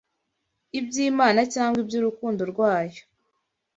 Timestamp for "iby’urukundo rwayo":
1.83-3.01